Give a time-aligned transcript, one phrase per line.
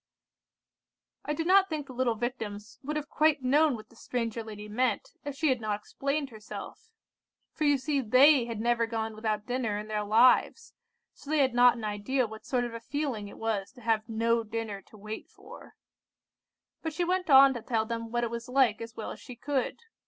[1.25, 4.67] "I do not think the little Victims would have quite known what the stranger lady
[4.67, 6.89] meant, if she had not explained herself;
[7.53, 10.73] for you see they had never gone without dinner in their lives,
[11.13, 14.09] so they had not an idea what sort of a feeling it was to have
[14.09, 15.75] no dinner to wait for.
[16.81, 19.35] But she went on to tell them what it was like as well as she
[19.35, 19.81] could.